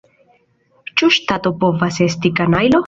[1.01, 2.79] Ĉu ŝtato povas esti kanajlo?